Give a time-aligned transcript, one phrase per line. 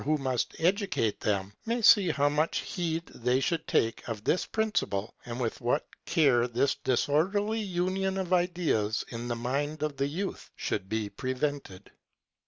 [0.01, 3.67] m] ON HUMAN UNDERSTANDING 29 must educate them, may see how much heed they should
[3.67, 9.35] take of this principle, and with what care this disorderly union of ideas in the
[9.35, 11.91] mind of the youth should be prevented.